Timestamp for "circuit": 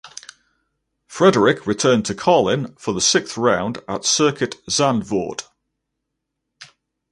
4.03-4.55